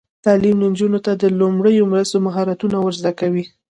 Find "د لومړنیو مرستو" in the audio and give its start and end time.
1.21-2.17